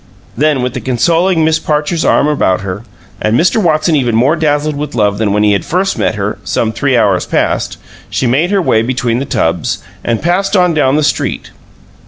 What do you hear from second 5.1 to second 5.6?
than when he